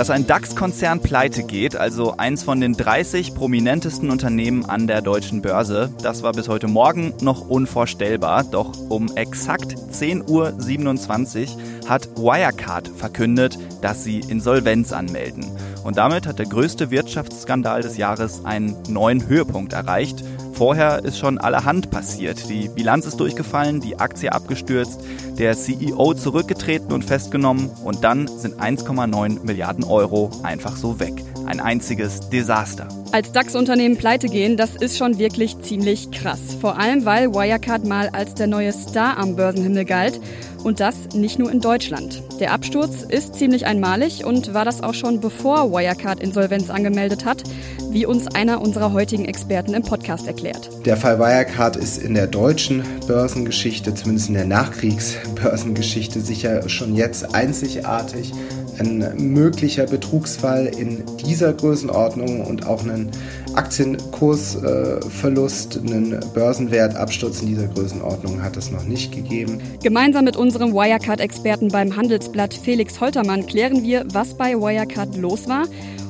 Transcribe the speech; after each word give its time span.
Dass 0.00 0.08
ein 0.08 0.26
DAX-Konzern 0.26 1.00
pleite 1.00 1.42
geht, 1.42 1.76
also 1.76 2.16
eins 2.16 2.42
von 2.42 2.58
den 2.58 2.72
30 2.72 3.34
prominentesten 3.34 4.08
Unternehmen 4.08 4.64
an 4.64 4.86
der 4.86 5.02
deutschen 5.02 5.42
Börse, 5.42 5.92
das 6.02 6.22
war 6.22 6.32
bis 6.32 6.48
heute 6.48 6.68
Morgen 6.68 7.12
noch 7.20 7.50
unvorstellbar. 7.50 8.44
Doch 8.44 8.72
um 8.88 9.14
exakt 9.14 9.74
10.27 9.74 11.54
Uhr 11.54 11.90
hat 11.90 12.16
Wirecard 12.16 12.88
verkündet, 12.88 13.58
dass 13.82 14.02
sie 14.02 14.20
Insolvenz 14.20 14.94
anmelden. 14.94 15.44
Und 15.84 15.98
damit 15.98 16.26
hat 16.26 16.38
der 16.38 16.46
größte 16.46 16.90
Wirtschaftsskandal 16.90 17.82
des 17.82 17.98
Jahres 17.98 18.42
einen 18.46 18.78
neuen 18.88 19.28
Höhepunkt 19.28 19.74
erreicht. 19.74 20.24
Vorher 20.60 21.02
ist 21.06 21.18
schon 21.18 21.38
allerhand 21.38 21.90
passiert. 21.90 22.50
Die 22.50 22.68
Bilanz 22.68 23.06
ist 23.06 23.18
durchgefallen, 23.18 23.80
die 23.80 23.98
Aktie 23.98 24.30
abgestürzt, 24.30 25.00
der 25.38 25.56
CEO 25.56 26.12
zurückgetreten 26.12 26.92
und 26.92 27.02
festgenommen 27.02 27.70
und 27.82 28.04
dann 28.04 28.28
sind 28.28 28.60
1,9 28.60 29.42
Milliarden 29.42 29.84
Euro 29.84 30.30
einfach 30.42 30.76
so 30.76 31.00
weg. 31.00 31.14
Ein 31.50 31.58
einziges 31.58 32.20
Desaster. 32.30 32.86
Als 33.10 33.32
DAX-Unternehmen 33.32 33.96
pleite 33.96 34.28
gehen, 34.28 34.56
das 34.56 34.76
ist 34.76 34.96
schon 34.96 35.18
wirklich 35.18 35.60
ziemlich 35.62 36.12
krass. 36.12 36.38
Vor 36.60 36.78
allem, 36.78 37.04
weil 37.04 37.34
Wirecard 37.34 37.84
mal 37.84 38.08
als 38.10 38.34
der 38.34 38.46
neue 38.46 38.72
Star 38.72 39.18
am 39.18 39.34
Börsenhimmel 39.34 39.84
galt 39.84 40.20
und 40.62 40.78
das 40.78 40.94
nicht 41.12 41.40
nur 41.40 41.50
in 41.50 41.60
Deutschland. 41.60 42.22
Der 42.38 42.52
Absturz 42.52 43.02
ist 43.02 43.34
ziemlich 43.34 43.66
einmalig 43.66 44.24
und 44.24 44.54
war 44.54 44.64
das 44.64 44.84
auch 44.84 44.94
schon 44.94 45.20
bevor 45.20 45.72
Wirecard 45.72 46.20
Insolvenz 46.20 46.70
angemeldet 46.70 47.24
hat, 47.24 47.42
wie 47.90 48.06
uns 48.06 48.28
einer 48.28 48.62
unserer 48.62 48.92
heutigen 48.92 49.24
Experten 49.24 49.74
im 49.74 49.82
Podcast 49.82 50.28
erklärt. 50.28 50.70
Der 50.86 50.96
Fall 50.96 51.18
Wirecard 51.18 51.74
ist 51.74 51.98
in 51.98 52.14
der 52.14 52.28
deutschen 52.28 52.84
Börsengeschichte, 53.08 53.92
zumindest 53.92 54.28
in 54.28 54.34
der 54.34 54.46
Nachkriegsbörsengeschichte, 54.46 56.20
sicher 56.20 56.68
schon 56.68 56.94
jetzt 56.94 57.34
einzigartig. 57.34 58.32
Ein 58.80 59.04
möglicher 59.18 59.84
Betrugsfall 59.84 60.66
in 60.66 61.04
dieser 61.26 61.52
Größenordnung 61.52 62.46
und 62.46 62.66
auch 62.66 62.82
ein 62.82 63.10
Aktienkursverlust, 63.52 65.80
einen 65.84 66.18
Börsenwertabsturz 66.32 67.42
in 67.42 67.48
dieser 67.48 67.66
Größenordnung 67.66 68.42
hat 68.42 68.56
es 68.56 68.70
noch 68.70 68.84
nicht 68.84 69.14
gegeben. 69.14 69.60
Gemeinsam 69.82 70.24
mit 70.24 70.38
unserem 70.38 70.72
Wirecard-Experten 70.72 71.68
beim 71.68 71.94
Handelsblatt 71.94 72.54
Felix 72.54 73.02
Holtermann 73.02 73.44
klären 73.44 73.82
wir, 73.82 74.06
was 74.14 74.32
bei 74.32 74.54
Wirecard 74.54 75.14
los 75.18 75.46
war 75.46 75.66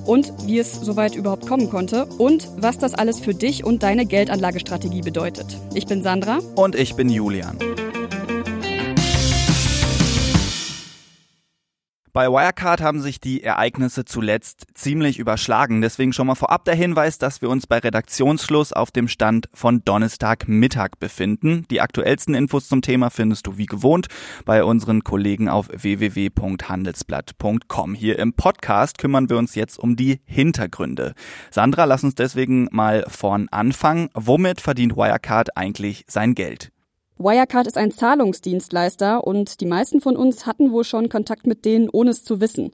und 0.06 0.32
wie 0.46 0.60
es 0.60 0.72
soweit 0.72 1.16
überhaupt 1.16 1.48
kommen 1.48 1.70
konnte 1.70 2.06
und 2.18 2.46
was 2.56 2.78
das 2.78 2.94
alles 2.94 3.18
für 3.18 3.34
dich 3.34 3.64
und 3.64 3.82
deine 3.82 4.06
Geldanlagestrategie 4.06 5.00
bedeutet. 5.00 5.58
Ich 5.74 5.86
bin 5.86 6.04
Sandra. 6.04 6.38
Und 6.54 6.76
ich 6.76 6.94
bin 6.94 7.08
Julian. 7.08 7.58
Bei 12.12 12.28
Wirecard 12.28 12.80
haben 12.80 13.00
sich 13.00 13.20
die 13.20 13.44
Ereignisse 13.44 14.04
zuletzt 14.04 14.66
ziemlich 14.74 15.20
überschlagen. 15.20 15.80
Deswegen 15.80 16.12
schon 16.12 16.26
mal 16.26 16.34
vorab 16.34 16.64
der 16.64 16.74
Hinweis, 16.74 17.18
dass 17.18 17.40
wir 17.40 17.48
uns 17.48 17.68
bei 17.68 17.78
Redaktionsschluss 17.78 18.72
auf 18.72 18.90
dem 18.90 19.06
Stand 19.06 19.48
von 19.54 19.84
Donnerstagmittag 19.84 20.98
befinden. 20.98 21.66
Die 21.70 21.80
aktuellsten 21.80 22.34
Infos 22.34 22.66
zum 22.66 22.82
Thema 22.82 23.10
findest 23.10 23.46
du 23.46 23.58
wie 23.58 23.66
gewohnt 23.66 24.08
bei 24.44 24.64
unseren 24.64 25.04
Kollegen 25.04 25.48
auf 25.48 25.68
www.handelsblatt.com. 25.72 27.94
Hier 27.94 28.18
im 28.18 28.32
Podcast 28.32 28.98
kümmern 28.98 29.30
wir 29.30 29.38
uns 29.38 29.54
jetzt 29.54 29.78
um 29.78 29.94
die 29.94 30.18
Hintergründe. 30.24 31.14
Sandra, 31.52 31.84
lass 31.84 32.02
uns 32.02 32.16
deswegen 32.16 32.66
mal 32.72 33.04
vorn 33.06 33.46
anfangen. 33.50 34.08
Womit 34.14 34.60
verdient 34.60 34.96
Wirecard 34.96 35.56
eigentlich 35.56 36.04
sein 36.08 36.34
Geld? 36.34 36.72
Wirecard 37.20 37.66
ist 37.66 37.76
ein 37.76 37.90
Zahlungsdienstleister 37.90 39.26
und 39.26 39.60
die 39.60 39.66
meisten 39.66 40.00
von 40.00 40.16
uns 40.16 40.46
hatten 40.46 40.72
wohl 40.72 40.84
schon 40.84 41.10
Kontakt 41.10 41.46
mit 41.46 41.66
denen, 41.66 41.90
ohne 41.90 42.10
es 42.12 42.24
zu 42.24 42.40
wissen. 42.40 42.70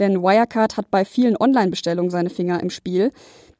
Denn 0.00 0.20
Wirecard 0.20 0.76
hat 0.76 0.90
bei 0.90 1.04
vielen 1.04 1.36
Online-Bestellungen 1.36 2.10
seine 2.10 2.28
Finger 2.28 2.60
im 2.60 2.70
Spiel. 2.70 3.12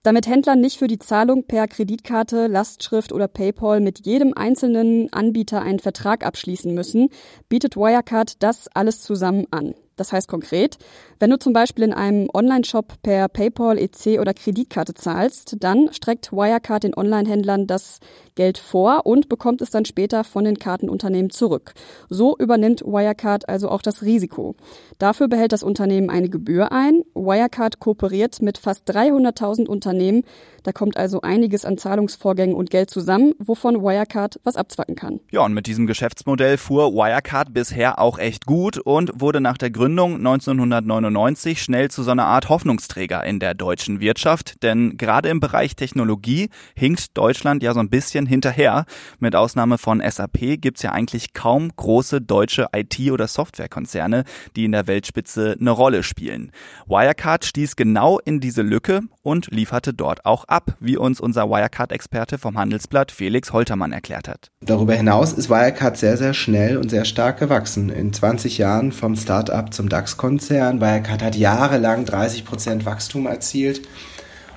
Damit 0.03 0.26
Händler 0.26 0.56
nicht 0.56 0.76
für 0.78 0.88
die 0.88 0.98
Zahlung 0.98 1.44
per 1.44 1.69
Kreditkarte, 1.69 2.48
Lastschrift 2.48 3.12
oder 3.12 3.28
PayPal 3.28 3.81
mit 3.81 4.04
jedem 4.06 4.34
einzelnen 4.34 5.10
Anbieter 5.12 5.62
einen 5.62 5.78
Vertrag 5.78 6.26
abschließen 6.26 6.75
müssen, 6.75 7.10
bietet 7.48 7.76
Wirecard 7.76 8.42
das 8.42 8.66
alles 8.75 9.03
zusammen 9.03 9.47
an. 9.53 9.75
Das 9.97 10.12
heißt 10.12 10.26
konkret, 10.28 10.78
wenn 11.20 11.30
du 11.30 11.38
zum 11.38 11.53
Beispiel 11.53 11.84
in 11.84 11.92
einem 11.92 12.28
Online-Shop 12.34 12.94
per 13.03 13.28
PayPal, 13.28 13.78
EC 13.78 14.20
oder 14.20 14.34
Kreditkarte 14.34 14.94
zahlst, 14.94 15.56
dann 15.60 15.92
streckt 15.92 16.32
Wirecard 16.32 16.82
den 16.82 16.97
Online-Händlern 16.97 17.66
das 17.66 18.00
Geld 18.34 18.59
vor 18.59 19.06
und 19.06 19.28
bekommt 19.28 19.62
es 19.62 19.71
dann 19.71 19.84
später 19.84 20.25
von 20.25 20.45
den 20.45 20.59
Kartenunternehmen 20.59 21.31
zurück. 21.31 21.75
So 22.09 22.37
übernimmt 22.37 22.83
Wirecard 22.83 23.49
also 23.49 23.69
auch 23.69 23.83
das 23.83 24.03
Risiko. 24.03 24.56
Dafür 24.99 25.28
behält 25.28 25.53
das 25.53 25.62
Unternehmen 25.62 26.11
eine 26.11 26.28
Gebühr 26.28 26.72
ein. 26.72 27.03
Wirecard 27.15 27.78
kooperiert 27.78 28.43
mit 28.43 28.59
fast 28.59 28.89
300.000 28.91 29.67
Unternehmen. 29.67 30.25
Da 30.62 30.72
kommt 30.72 30.97
also 30.97 31.21
einiges 31.21 31.65
an 31.65 31.78
Zahlungsvorgängen 31.78 32.56
und 32.56 32.71
Geld 32.71 32.91
zusammen, 32.91 33.34
wovon 33.39 33.83
Wirecard 33.83 34.41
was 34.45 34.56
abzwacken 34.56 34.97
kann. 34.97 35.21
Ja, 35.31 35.45
und 35.45 35.53
mit 35.53 35.66
diesem 35.66 35.87
Geschäftsmodell 35.87 36.56
fuhr 36.56 36.93
Wirecard 36.93 37.53
bisher 37.53 37.99
auch 37.99 38.19
echt 38.19 38.47
gut 38.47 38.78
und 38.78 39.21
wurde 39.21 39.41
nach 39.41 39.59
der 39.59 39.71
Gründung 39.71 40.16
1999 40.16 41.62
schnell 41.62 41.91
zu 41.91 42.03
so 42.03 42.11
einer 42.11 42.27
Art 42.27 42.49
Hoffnungsträger 42.49 43.25
in 43.25 43.41
der 43.41 43.55
deutschen 43.55 44.01
Wirtschaft, 44.01 44.62
denn 44.62 44.97
gerade 44.97 45.28
im 45.28 45.41
Bereich 45.41 45.77
Technologie 45.77 46.49
hinkt 46.75 47.16
Deutschland 47.16 47.62
ja 47.62 47.75
so 47.75 47.81
ein 47.81 47.91
bisschen 47.91 48.23
hinterher. 48.26 48.84
Mit 49.18 49.36
Ausnahme 49.36 49.78
von 49.78 50.02
SAP 50.06 50.60
gibt's 50.60 50.82
ja 50.82 50.92
eigentlich 50.92 51.32
kaum 51.32 51.70
große 51.74 52.20
deutsche 52.20 52.66
IT- 52.74 53.10
oder 53.10 53.26
Softwarekonzerne, 53.26 54.24
die 54.56 54.64
in 54.64 54.72
der 54.72 54.86
Weltspitze 54.86 55.56
eine 55.60 55.70
Rolle 55.70 56.02
spielen. 56.02 56.52
Wirecard 56.86 57.44
stieß 57.44 57.76
genau 57.76 58.18
in 58.18 58.40
diese 58.40 58.62
Lücke 58.62 59.00
und 59.22 59.48
lieferte 59.50 59.94
dort 59.94 60.24
auch 60.24 60.44
ab, 60.44 60.76
wie 60.80 60.96
uns 60.96 61.20
unser 61.20 61.48
Wirecard-Experte 61.48 62.38
vom 62.38 62.58
Handelsblatt 62.58 63.10
Felix 63.10 63.52
Holtermann 63.52 63.92
erklärt 63.92 64.28
hat. 64.28 64.50
Darüber 64.60 64.94
hinaus 64.94 65.32
ist 65.32 65.50
Wirecard 65.50 65.96
sehr, 65.96 66.16
sehr 66.16 66.34
schnell 66.34 66.76
und 66.76 66.91
sehr 66.91 67.04
stark 67.04 67.38
gewachsen. 67.38 67.91
In 67.91 68.12
20 68.12 68.58
Jahren 68.58 68.92
vom 68.92 69.16
Start-up 69.16 69.72
zum 69.74 69.88
DAX-Konzern. 69.88 70.80
Wirecard 70.80 71.22
hat 71.22 71.36
jahrelang 71.36 72.04
30 72.04 72.44
Prozent 72.44 72.84
Wachstum 72.86 73.26
erzielt. 73.26 73.82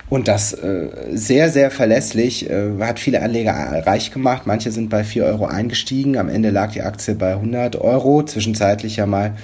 Und 0.10 0.28
das 0.30 0.54
äh, 0.54 0.90
sehr, 1.12 1.50
sehr 1.50 1.70
verlässlich, 1.70 2.50
äh, 2.50 2.72
hat 2.80 3.00
viele 3.00 3.22
Anleger 3.22 3.54
reich 3.86 4.12
gemacht. 4.12 4.44
Manche 4.46 4.72
sind 4.72 4.90
bei 4.90 5.04
4 5.04 5.26
Euro 5.26 5.46
eingestiegen. 5.46 6.18
Am 6.18 6.30
Ende 6.30 6.50
lag 6.50 6.72
die 6.72 6.82
Aktie 6.82 7.14
bei 7.16 7.34
100 7.34 7.76
Euro, 7.76 8.24
zwischenzeitlich 8.24 8.96
ja 8.96 9.06
mal 9.06 9.36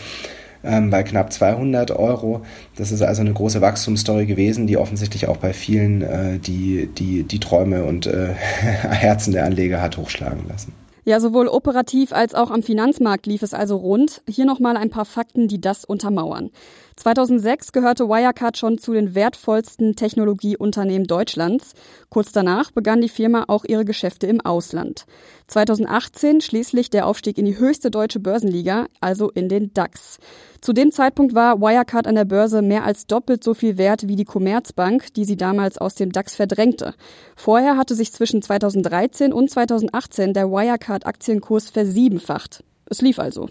ähm, 0.63 0.89
bei 0.89 1.03
knapp 1.03 1.33
200 1.33 1.91
Euro. 1.91 2.43
Das 2.77 2.93
ist 2.93 3.01
also 3.01 3.21
eine 3.21 3.33
große 3.33 3.59
Wachstumsstory 3.59 4.25
gewesen, 4.25 4.65
die 4.65 4.77
offensichtlich 4.77 5.27
auch 5.27 5.37
bei 5.37 5.51
vielen 5.51 6.01
äh, 6.01 6.39
die, 6.39 6.87
die, 6.87 7.23
die 7.23 7.39
Träume 7.39 7.83
und 7.83 8.07
äh, 8.07 8.29
Herzen 8.33 9.33
der 9.33 9.45
Anleger 9.45 9.81
hat 9.81 9.97
hochschlagen 9.97 10.47
lassen. 10.47 10.73
Ja, 11.05 11.19
sowohl 11.19 11.49
operativ 11.49 12.13
als 12.13 12.33
auch 12.33 12.49
am 12.49 12.63
Finanzmarkt 12.63 13.25
lief 13.25 13.41
es 13.41 13.53
also 13.53 13.75
rund. 13.75 14.21
Hier 14.29 14.45
nochmal 14.45 14.77
ein 14.77 14.89
paar 14.89 15.03
Fakten, 15.03 15.49
die 15.49 15.59
das 15.59 15.83
untermauern. 15.83 16.49
2006 16.95 17.71
gehörte 17.71 18.07
Wirecard 18.07 18.57
schon 18.57 18.77
zu 18.77 18.93
den 18.93 19.15
wertvollsten 19.15 19.95
Technologieunternehmen 19.95 21.07
Deutschlands. 21.07 21.73
Kurz 22.09 22.31
danach 22.31 22.71
begann 22.71 23.01
die 23.01 23.09
Firma 23.09 23.45
auch 23.47 23.65
ihre 23.65 23.85
Geschäfte 23.85 24.27
im 24.27 24.41
Ausland. 24.41 25.05
2018 25.47 26.41
schließlich 26.41 26.89
der 26.89 27.07
Aufstieg 27.07 27.37
in 27.37 27.45
die 27.45 27.57
höchste 27.57 27.91
deutsche 27.91 28.19
Börsenliga, 28.19 28.87
also 29.01 29.29
in 29.29 29.49
den 29.49 29.73
DAX. 29.73 30.19
Zu 30.61 30.71
dem 30.73 30.91
Zeitpunkt 30.91 31.35
war 31.35 31.59
Wirecard 31.59 32.07
an 32.07 32.15
der 32.15 32.25
Börse 32.25 32.61
mehr 32.61 32.83
als 32.83 33.07
doppelt 33.07 33.43
so 33.43 33.53
viel 33.53 33.77
wert 33.77 34.07
wie 34.07 34.15
die 34.15 34.25
Commerzbank, 34.25 35.13
die 35.13 35.25
sie 35.25 35.35
damals 35.35 35.77
aus 35.77 35.95
dem 35.95 36.11
DAX 36.11 36.35
verdrängte. 36.35 36.93
Vorher 37.35 37.75
hatte 37.77 37.95
sich 37.95 38.13
zwischen 38.13 38.41
2013 38.41 39.33
und 39.33 39.49
2018 39.49 40.33
der 40.33 40.49
Wirecard-Aktienkurs 40.49 41.69
versiebenfacht. 41.69 42.63
Es 42.85 43.01
lief 43.01 43.19
also. 43.19 43.49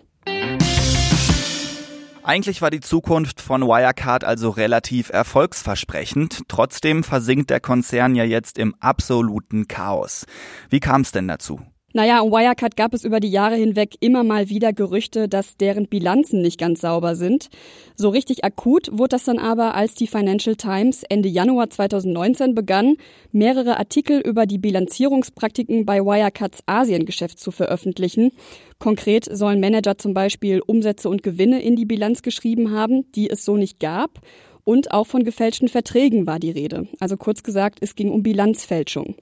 Eigentlich 2.24 2.62
war 2.62 2.70
die 2.70 2.80
Zukunft 2.80 3.40
von 3.40 3.62
Wirecard 3.62 4.22
also 4.22 4.50
relativ 4.50 5.10
erfolgsversprechend. 5.10 6.42
Trotzdem 6.46 7.02
versinkt 7.02 7.50
der 7.50 7.58
Konzern 7.58 8.14
ja 8.14 8.22
jetzt 8.22 8.58
im 8.58 8.76
absoluten 8.78 9.66
Chaos. 9.66 10.26
Wie 10.70 10.78
kam 10.78 11.00
es 11.00 11.10
denn 11.10 11.26
dazu? 11.26 11.60
Naja, 11.94 12.20
um 12.20 12.30
Wirecard 12.30 12.76
gab 12.76 12.94
es 12.94 13.04
über 13.04 13.20
die 13.20 13.30
Jahre 13.30 13.56
hinweg 13.56 13.96
immer 14.00 14.24
mal 14.24 14.48
wieder 14.48 14.72
Gerüchte, 14.72 15.28
dass 15.28 15.56
deren 15.58 15.88
Bilanzen 15.88 16.40
nicht 16.40 16.58
ganz 16.58 16.80
sauber 16.80 17.16
sind. 17.16 17.48
So 17.96 18.08
richtig 18.08 18.44
akut 18.44 18.88
wurde 18.90 19.10
das 19.10 19.24
dann 19.24 19.38
aber, 19.38 19.74
als 19.74 19.94
die 19.94 20.06
Financial 20.06 20.56
Times 20.56 21.02
Ende 21.02 21.28
Januar 21.28 21.68
2019 21.68 22.54
begann, 22.54 22.96
mehrere 23.30 23.78
Artikel 23.78 24.20
über 24.20 24.46
die 24.46 24.58
Bilanzierungspraktiken 24.58 25.84
bei 25.84 26.00
Wirecards 26.00 26.62
Asiengeschäft 26.66 27.38
zu 27.38 27.50
veröffentlichen. 27.50 28.32
Konkret 28.78 29.26
sollen 29.30 29.60
Manager 29.60 29.98
zum 29.98 30.14
Beispiel 30.14 30.60
Umsätze 30.64 31.08
und 31.10 31.22
Gewinne 31.22 31.62
in 31.62 31.76
die 31.76 31.84
Bilanz 31.84 32.22
geschrieben 32.22 32.72
haben, 32.72 33.12
die 33.12 33.28
es 33.28 33.44
so 33.44 33.56
nicht 33.56 33.80
gab. 33.80 34.20
Und 34.64 34.92
auch 34.92 35.06
von 35.06 35.24
gefälschten 35.24 35.68
Verträgen 35.68 36.26
war 36.26 36.38
die 36.38 36.50
Rede. 36.50 36.86
Also 37.00 37.16
kurz 37.16 37.42
gesagt, 37.42 37.78
es 37.80 37.96
ging 37.96 38.10
um 38.10 38.22
Bilanzfälschung. 38.22 39.16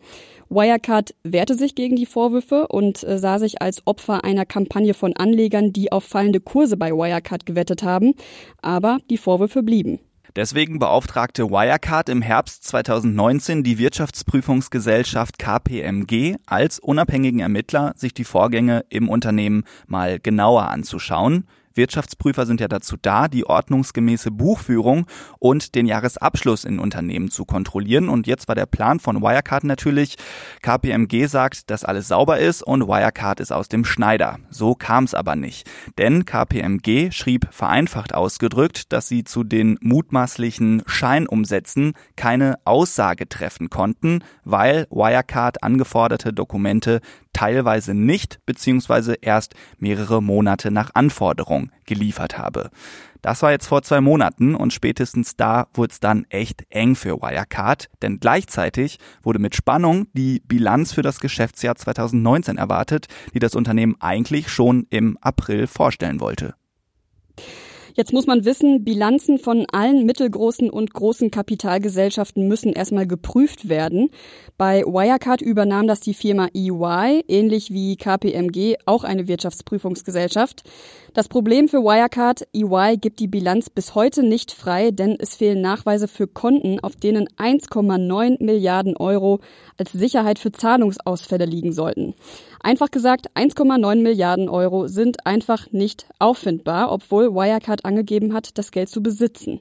Wirecard 0.51 1.15
wehrte 1.23 1.55
sich 1.55 1.75
gegen 1.75 1.97
die 1.97 2.07
Vorwürfe 2.07 2.67
und 2.69 3.05
äh, 3.05 3.19
sah 3.19 3.39
sich 3.39 3.63
als 3.63 3.87
Opfer 3.87 4.25
einer 4.25 4.45
Kampagne 4.45 4.95
von 4.95 5.15
Anlegern, 5.17 5.73
die 5.73 5.93
auf 5.93 6.05
fallende 6.05 6.41
Kurse 6.41 6.77
bei 6.77 6.91
Wirecard 6.91 7.47
gewettet 7.47 7.83
haben. 7.83 8.15
Aber 8.61 8.99
die 9.09 9.17
Vorwürfe 9.17 9.63
blieben. 9.63 10.01
Deswegen 10.37 10.79
beauftragte 10.79 11.51
Wirecard 11.51 12.09
im 12.09 12.23
Herbst 12.23 12.65
2019 12.65 13.65
die 13.65 13.79
Wirtschaftsprüfungsgesellschaft 13.79 15.39
KPMG 15.39 16.37
als 16.47 16.79
unabhängigen 16.79 17.41
Ermittler, 17.41 17.93
sich 17.97 18.15
die 18.15 18.25
Vorgänge 18.25 18.85
im 18.91 19.09
Unternehmen 19.09 19.65
mal 19.87 20.21
genauer 20.21 20.69
anzuschauen. 20.69 21.47
Wirtschaftsprüfer 21.75 22.47
sind 22.47 22.61
ja 22.61 22.69
dazu 22.69 22.97
da, 23.01 23.29
die 23.29 23.47
ordnungsgemäße 23.47 24.31
Buchführung 24.31 25.07
und 25.39 25.75
den 25.75 25.87
Jahresabschluss 25.87 26.65
in 26.65 26.79
Unternehmen 26.79 27.31
zu 27.31 27.45
kontrollieren. 27.45 28.09
Und 28.09 28.27
jetzt 28.27 28.49
war 28.49 28.55
der 28.55 28.67
Plan 28.67 29.01
von 29.01 29.23
Wirecard 29.23 29.65
natürlich, 29.65 30.17
KPMG 30.63 31.27
sagt, 31.27 31.71
dass 31.71 31.85
alles 31.85 32.09
sauber 32.09 32.39
ist 32.39 32.63
und 32.63 32.87
Wirecard 32.87 33.41
ist 33.41 33.53
aus 33.53 33.69
dem 33.69 33.85
Schneider. 33.85 34.39
So 34.51 34.75
kam 34.75 35.05
es 35.05 35.15
aber 35.15 35.37
nicht. 35.37 35.69
Denn 35.99 36.25
KPMG 36.25 37.13
schrieb 37.13 37.49
vereinfacht 37.51 38.15
ausgedrückt, 38.15 38.93
dass 38.93 39.09
sie 39.09 39.25
zu 39.25 39.45
den 39.45 39.79
mutmaßlichen 39.81 40.83
Scheinumsätzen 40.87 41.95
keine 42.17 42.59
Aussage 42.65 43.29
treffen 43.29 43.71
konnten, 43.71 44.25
weil 44.45 44.87
Wirecard 44.91 45.63
angeforderte 45.63 46.33
Dokumente 46.33 47.01
teilweise 47.33 47.95
nicht 47.95 48.41
bzw. 48.47 49.17
erst 49.21 49.55
mehrere 49.79 50.23
Monate 50.23 50.71
nach 50.71 50.91
Anforderung 50.95 51.71
geliefert 51.87 52.39
habe. 52.39 52.71
Das 53.23 53.43
war 53.43 53.51
jetzt 53.51 53.67
vor 53.67 53.83
zwei 53.83 54.01
Monaten 54.01 54.55
und 54.55 54.73
spätestens 54.73 55.37
da 55.37 55.69
wurde 55.75 55.93
es 55.93 56.01
dann 56.01 56.25
echt 56.31 56.65
eng 56.71 56.95
für 56.95 57.21
Wirecard, 57.21 57.91
denn 58.01 58.19
gleichzeitig 58.19 58.99
wurde 59.23 59.39
mit 59.39 59.55
Spannung 59.55 60.07
die 60.15 60.41
Bilanz 60.47 60.93
für 60.93 61.03
das 61.03 61.21
Geschäftsjahr 61.21 61.77
2019 61.77 62.57
erwartet, 62.57 63.07
die 63.35 63.39
das 63.39 63.55
Unternehmen 63.55 63.97
eigentlich 64.01 64.49
schon 64.49 64.87
im 64.91 65.19
April 65.21 65.67
vorstellen 65.67 66.21
wollte. 66.21 66.55
Jetzt 67.95 68.13
muss 68.13 68.27
man 68.27 68.45
wissen, 68.45 68.85
Bilanzen 68.85 69.39
von 69.39 69.67
allen 69.73 70.07
mittelgroßen 70.07 70.71
und 70.71 70.93
großen 70.93 71.31
Kapitalgesellschaften 71.31 72.47
müssen 72.47 72.73
erstmal 72.73 73.07
geprüft 73.07 73.69
werden. 73.69 74.11
Bei 74.57 74.83
Wirecard 74.83 75.41
übernahm 75.41 75.87
das 75.87 76.01
die 76.01 76.15
Firma 76.15 76.49
EY, 76.55 77.25
ähnlich 77.27 77.73
wie 77.73 77.97
KPMG, 77.97 78.77
auch 78.87 79.05
eine 79.05 79.27
Wirtschaftsprüfungsgesellschaft. 79.27 80.63
Das 81.15 81.29
Problem 81.29 81.67
für 81.67 81.79
Wirecard, 81.79 82.47
EY 82.55 82.97
gibt 82.97 83.19
die 83.19 83.27
Bilanz 83.27 83.71
bis 83.71 83.95
heute 83.95 84.23
nicht 84.23 84.53
frei, 84.53 84.93
denn 84.93 85.17
es 85.19 85.35
fehlen 85.35 85.61
Nachweise 85.61 86.07
für 86.07 86.29
Konten, 86.29 86.79
auf 86.81 86.95
denen 86.95 87.29
1,9 87.29 88.43
Milliarden 88.43 88.97
Euro 88.97 89.41
als 89.77 89.93
Sicherheit 89.93 90.39
für 90.39 90.53
Zahlungsausfälle 90.53 91.47
liegen 91.47 91.73
sollten. 91.73 92.15
Einfach 92.63 92.91
gesagt, 92.91 93.31
1,9 93.35 94.03
Milliarden 94.03 94.51
Euro 94.51 94.87
sind 94.87 95.27
einfach 95.27 95.73
nicht 95.73 96.07
auffindbar, 96.19 96.93
obwohl 96.93 97.35
Wirecard 97.35 97.87
angegeben 97.87 98.35
hat, 98.35 98.59
das 98.59 98.71
Geld 98.71 98.91
zu 98.91 99.03
besitzen. 99.03 99.61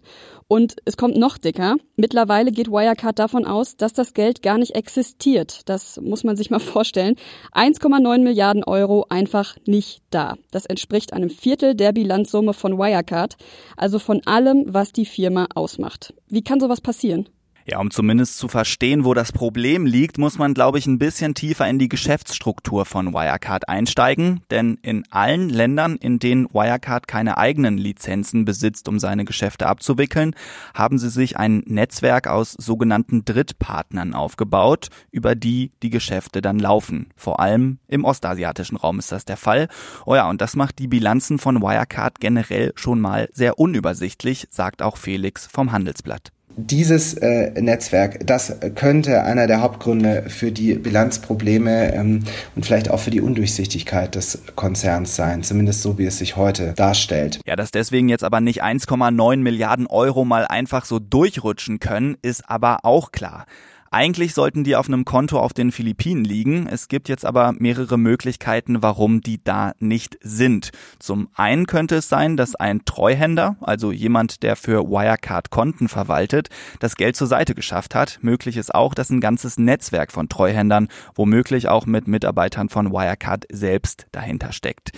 Und 0.49 0.75
es 0.83 0.97
kommt 0.97 1.15
noch 1.15 1.37
dicker. 1.37 1.77
Mittlerweile 1.95 2.51
geht 2.51 2.69
Wirecard 2.69 3.17
davon 3.17 3.45
aus, 3.45 3.77
dass 3.77 3.93
das 3.93 4.13
Geld 4.13 4.41
gar 4.41 4.57
nicht 4.57 4.75
existiert. 4.75 5.61
Das 5.69 6.01
muss 6.01 6.25
man 6.25 6.35
sich 6.35 6.49
mal 6.49 6.59
vorstellen. 6.59 7.15
1,9 7.53 8.21
Milliarden 8.21 8.65
Euro 8.65 9.05
einfach 9.09 9.55
nicht 9.65 10.01
da. 10.09 10.35
Das 10.51 10.65
entspricht 10.65 11.13
einem 11.13 11.29
Viertel 11.29 11.75
der 11.75 11.93
Bilanzsumme 11.93 12.53
von 12.53 12.77
Wirecard, 12.77 13.37
also 13.77 13.99
von 13.99 14.21
allem, 14.25 14.65
was 14.67 14.91
die 14.91 15.05
Firma 15.05 15.47
ausmacht. 15.55 16.13
Wie 16.27 16.43
kann 16.43 16.59
sowas 16.59 16.81
passieren? 16.81 17.29
Ja, 17.65 17.79
um 17.79 17.91
zumindest 17.91 18.37
zu 18.37 18.47
verstehen, 18.47 19.05
wo 19.05 19.13
das 19.13 19.31
Problem 19.31 19.85
liegt, 19.85 20.17
muss 20.17 20.37
man, 20.37 20.53
glaube 20.53 20.79
ich, 20.79 20.87
ein 20.87 20.97
bisschen 20.97 21.35
tiefer 21.35 21.67
in 21.67 21.77
die 21.77 21.89
Geschäftsstruktur 21.89 22.85
von 22.85 23.13
Wirecard 23.13 23.69
einsteigen. 23.69 24.41
Denn 24.49 24.79
in 24.81 25.03
allen 25.11 25.49
Ländern, 25.49 25.97
in 25.97 26.19
denen 26.19 26.47
Wirecard 26.51 27.07
keine 27.07 27.37
eigenen 27.37 27.77
Lizenzen 27.77 28.45
besitzt, 28.45 28.87
um 28.87 28.97
seine 28.97 29.25
Geschäfte 29.25 29.67
abzuwickeln, 29.67 30.35
haben 30.73 30.97
sie 30.97 31.09
sich 31.09 31.37
ein 31.37 31.63
Netzwerk 31.65 32.27
aus 32.27 32.53
sogenannten 32.53 33.25
Drittpartnern 33.25 34.13
aufgebaut, 34.15 34.87
über 35.11 35.35
die 35.35 35.71
die 35.83 35.89
Geschäfte 35.89 36.41
dann 36.41 36.59
laufen. 36.59 37.09
Vor 37.15 37.39
allem 37.39 37.79
im 37.87 38.05
ostasiatischen 38.05 38.77
Raum 38.77 38.99
ist 38.99 39.11
das 39.11 39.25
der 39.25 39.37
Fall. 39.37 39.67
Oh 40.05 40.15
ja, 40.15 40.29
und 40.29 40.41
das 40.41 40.55
macht 40.55 40.79
die 40.79 40.87
Bilanzen 40.87 41.37
von 41.37 41.61
Wirecard 41.61 42.19
generell 42.19 42.71
schon 42.75 42.99
mal 42.99 43.29
sehr 43.31 43.59
unübersichtlich, 43.59 44.47
sagt 44.49 44.81
auch 44.81 44.97
Felix 44.97 45.45
vom 45.45 45.71
Handelsblatt 45.71 46.31
dieses 46.55 47.13
äh, 47.13 47.51
Netzwerk, 47.61 48.25
das 48.25 48.57
könnte 48.75 49.23
einer 49.23 49.47
der 49.47 49.61
Hauptgründe 49.61 50.25
für 50.27 50.51
die 50.51 50.73
Bilanzprobleme 50.73 51.93
ähm, 51.93 52.23
und 52.55 52.65
vielleicht 52.65 52.89
auch 52.89 52.99
für 52.99 53.11
die 53.11 53.21
Undurchsichtigkeit 53.21 54.15
des 54.15 54.39
Konzerns 54.55 55.15
sein, 55.15 55.43
zumindest 55.43 55.81
so 55.81 55.97
wie 55.97 56.05
es 56.05 56.17
sich 56.17 56.35
heute 56.35 56.73
darstellt. 56.73 57.39
Ja, 57.45 57.55
dass 57.55 57.71
deswegen 57.71 58.09
jetzt 58.09 58.23
aber 58.23 58.41
nicht 58.41 58.63
1,9 58.63 59.37
Milliarden 59.37 59.87
Euro 59.87 60.25
mal 60.25 60.45
einfach 60.45 60.85
so 60.85 60.99
durchrutschen 60.99 61.79
können, 61.79 62.17
ist 62.21 62.49
aber 62.49 62.79
auch 62.83 63.11
klar. 63.11 63.45
Eigentlich 63.91 64.35
sollten 64.35 64.63
die 64.63 64.75
auf 64.75 64.87
einem 64.87 65.03
Konto 65.03 65.39
auf 65.39 65.53
den 65.53 65.71
Philippinen 65.71 66.23
liegen. 66.23 66.67
Es 66.67 66.87
gibt 66.89 67.09
jetzt 67.09 67.25
aber 67.25 67.53
mehrere 67.57 67.97
Möglichkeiten, 67.97 68.83
warum 68.83 69.21
die 69.21 69.43
da 69.43 69.73
nicht 69.79 70.17
sind. 70.21 70.69
Zum 70.99 71.29
einen 71.33 71.65
könnte 71.65 71.95
es 71.95 72.07
sein, 72.07 72.37
dass 72.37 72.55
ein 72.55 72.85
Treuhänder, 72.85 73.57
also 73.61 73.91
jemand, 73.91 74.43
der 74.43 74.55
für 74.55 74.83
Wirecard 74.83 75.49
Konten 75.49 75.89
verwaltet, 75.89 76.49
das 76.79 76.97
Geld 76.97 77.15
zur 77.15 77.27
Seite 77.27 77.55
geschafft 77.55 77.95
hat. 77.95 78.19
Möglich 78.21 78.57
ist 78.57 78.75
auch, 78.75 78.93
dass 78.93 79.09
ein 79.09 79.21
ganzes 79.21 79.57
Netzwerk 79.57 80.11
von 80.11 80.29
Treuhändern, 80.29 80.87
womöglich 81.15 81.67
auch 81.67 81.87
mit 81.87 82.07
Mitarbeitern 82.07 82.69
von 82.69 82.91
Wirecard 82.91 83.45
selbst 83.51 84.05
dahinter 84.11 84.51
steckt. 84.51 84.91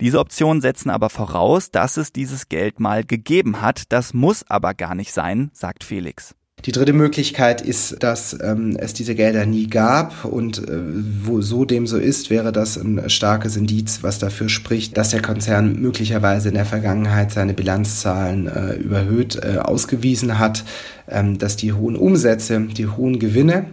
Diese 0.00 0.20
Optionen 0.20 0.60
setzen 0.60 0.90
aber 0.90 1.10
voraus, 1.10 1.72
dass 1.72 1.96
es 1.96 2.12
dieses 2.12 2.48
Geld 2.48 2.78
mal 2.78 3.02
gegeben 3.02 3.60
hat. 3.60 3.90
Das 3.90 4.14
muss 4.14 4.48
aber 4.48 4.74
gar 4.74 4.94
nicht 4.94 5.12
sein, 5.12 5.50
sagt 5.52 5.82
Felix. 5.82 6.37
Die 6.64 6.72
dritte 6.72 6.92
Möglichkeit 6.92 7.60
ist, 7.60 8.02
dass 8.02 8.36
ähm, 8.42 8.76
es 8.78 8.92
diese 8.92 9.14
Gelder 9.14 9.46
nie 9.46 9.68
gab 9.68 10.24
und 10.24 10.58
äh, 10.58 10.80
wo 11.22 11.40
so 11.40 11.64
dem 11.64 11.86
so 11.86 11.98
ist, 11.98 12.30
wäre 12.30 12.50
das 12.50 12.76
ein 12.76 13.08
starkes 13.08 13.56
Indiz, 13.56 14.00
was 14.02 14.18
dafür 14.18 14.48
spricht, 14.48 14.96
dass 14.96 15.10
der 15.10 15.22
Konzern 15.22 15.80
möglicherweise 15.80 16.48
in 16.48 16.56
der 16.56 16.64
Vergangenheit 16.64 17.30
seine 17.30 17.54
Bilanzzahlen 17.54 18.48
äh, 18.48 18.74
überhöht 18.74 19.36
äh, 19.36 19.58
ausgewiesen 19.58 20.40
hat, 20.40 20.64
ähm, 21.08 21.38
dass 21.38 21.54
die 21.54 21.72
hohen 21.72 21.94
Umsätze, 21.94 22.60
die 22.60 22.88
hohen 22.88 23.20
Gewinne 23.20 23.66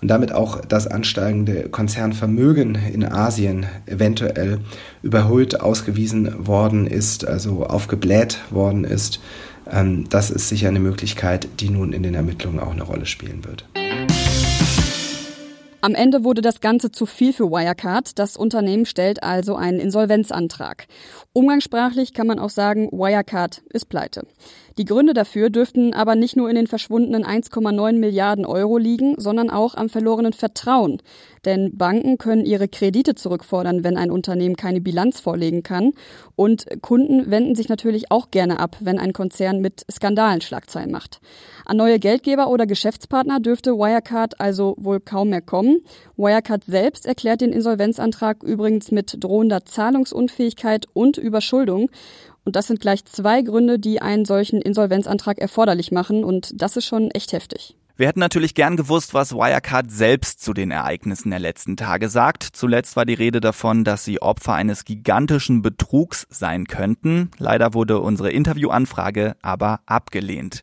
und 0.00 0.06
damit 0.06 0.30
auch 0.30 0.60
das 0.60 0.86
ansteigende 0.86 1.68
Konzernvermögen 1.68 2.76
in 2.76 3.04
Asien 3.04 3.66
eventuell 3.86 4.60
überhöht 5.02 5.60
ausgewiesen 5.60 6.46
worden 6.46 6.86
ist, 6.86 7.26
also 7.26 7.66
aufgebläht 7.66 8.38
worden 8.50 8.84
ist 8.84 9.18
das 10.08 10.30
ist 10.30 10.48
sicher 10.48 10.68
eine 10.68 10.80
Möglichkeit, 10.80 11.48
die 11.60 11.70
nun 11.70 11.92
in 11.92 12.02
den 12.02 12.14
Ermittlungen 12.14 12.58
auch 12.58 12.72
eine 12.72 12.82
Rolle 12.82 13.06
spielen 13.06 13.44
wird. 13.44 13.64
Am 15.88 15.94
Ende 15.94 16.22
wurde 16.22 16.42
das 16.42 16.60
Ganze 16.60 16.92
zu 16.92 17.06
viel 17.06 17.32
für 17.32 17.50
Wirecard. 17.50 18.18
Das 18.18 18.36
Unternehmen 18.36 18.84
stellt 18.84 19.22
also 19.22 19.56
einen 19.56 19.80
Insolvenzantrag. 19.80 20.86
Umgangssprachlich 21.32 22.12
kann 22.12 22.26
man 22.26 22.38
auch 22.38 22.50
sagen, 22.50 22.90
Wirecard 22.92 23.62
ist 23.72 23.88
pleite. 23.88 24.26
Die 24.76 24.84
Gründe 24.84 25.14
dafür 25.14 25.50
dürften 25.50 25.94
aber 25.94 26.14
nicht 26.14 26.36
nur 26.36 26.48
in 26.48 26.56
den 26.56 26.68
verschwundenen 26.68 27.24
1,9 27.24 27.94
Milliarden 27.94 28.44
Euro 28.44 28.78
liegen, 28.78 29.14
sondern 29.16 29.50
auch 29.50 29.74
am 29.74 29.88
verlorenen 29.88 30.32
Vertrauen. 30.32 31.02
Denn 31.44 31.76
Banken 31.76 32.18
können 32.18 32.44
ihre 32.44 32.68
Kredite 32.68 33.14
zurückfordern, 33.14 33.82
wenn 33.82 33.96
ein 33.96 34.10
Unternehmen 34.10 34.56
keine 34.56 34.80
Bilanz 34.80 35.18
vorlegen 35.18 35.64
kann. 35.64 35.94
Und 36.36 36.66
Kunden 36.80 37.30
wenden 37.30 37.56
sich 37.56 37.68
natürlich 37.68 38.12
auch 38.12 38.30
gerne 38.30 38.60
ab, 38.60 38.76
wenn 38.80 39.00
ein 39.00 39.12
Konzern 39.12 39.60
mit 39.60 39.84
Skandalen 39.90 40.42
Schlagzeilen 40.42 40.92
macht. 40.92 41.20
An 41.64 41.76
neue 41.76 41.98
Geldgeber 41.98 42.48
oder 42.48 42.66
Geschäftspartner 42.66 43.40
dürfte 43.40 43.72
Wirecard 43.72 44.40
also 44.40 44.76
wohl 44.78 45.00
kaum 45.00 45.30
mehr 45.30 45.42
kommen. 45.42 45.77
Wirecard 46.16 46.64
selbst 46.64 47.06
erklärt 47.06 47.40
den 47.40 47.52
Insolvenzantrag 47.52 48.42
übrigens 48.42 48.90
mit 48.90 49.16
drohender 49.22 49.64
Zahlungsunfähigkeit 49.64 50.86
und 50.92 51.18
Überschuldung. 51.18 51.90
Und 52.44 52.56
das 52.56 52.66
sind 52.66 52.80
gleich 52.80 53.04
zwei 53.04 53.42
Gründe, 53.42 53.78
die 53.78 54.00
einen 54.00 54.24
solchen 54.24 54.62
Insolvenzantrag 54.62 55.38
erforderlich 55.38 55.92
machen. 55.92 56.24
Und 56.24 56.60
das 56.60 56.76
ist 56.76 56.86
schon 56.86 57.10
echt 57.10 57.32
heftig. 57.32 57.76
Wir 57.98 58.06
hätten 58.06 58.20
natürlich 58.20 58.54
gern 58.54 58.76
gewusst, 58.76 59.12
was 59.12 59.34
Wirecard 59.34 59.90
selbst 59.90 60.40
zu 60.40 60.54
den 60.54 60.70
Ereignissen 60.70 61.30
der 61.30 61.40
letzten 61.40 61.76
Tage 61.76 62.08
sagt. 62.08 62.44
Zuletzt 62.44 62.94
war 62.94 63.04
die 63.04 63.14
Rede 63.14 63.40
davon, 63.40 63.82
dass 63.82 64.04
sie 64.04 64.22
Opfer 64.22 64.54
eines 64.54 64.84
gigantischen 64.84 65.62
Betrugs 65.62 66.24
sein 66.30 66.68
könnten. 66.68 67.32
Leider 67.38 67.74
wurde 67.74 67.98
unsere 67.98 68.30
Interviewanfrage 68.30 69.34
aber 69.42 69.80
abgelehnt. 69.86 70.62